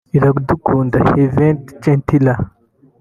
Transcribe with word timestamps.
Iradukunda 0.15 0.97
Hyvette 1.07 1.71
Gentille 1.81 2.33